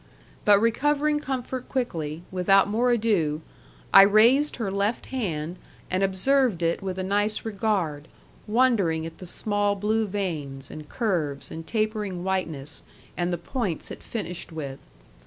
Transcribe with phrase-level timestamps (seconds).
[0.45, 3.43] But recovering comfort quickly, without more ado,
[3.93, 5.57] I raised her left hand
[5.91, 8.07] and observed it with a nice regard,
[8.47, 12.81] wondering at the small blue veins, and curves, and tapering whiteness,
[13.15, 14.87] and the points it finished with.